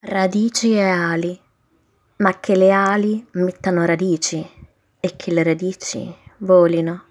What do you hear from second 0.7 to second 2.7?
e ali, ma che le